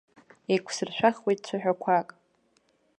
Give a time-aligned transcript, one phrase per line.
[0.51, 2.09] Еиқәсыршәахуеит цәаҳәақәак.